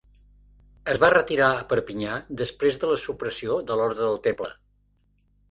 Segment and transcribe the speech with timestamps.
[0.93, 4.53] Es va retirar a Perpinyà després de la supressió de l'Orde del Temple.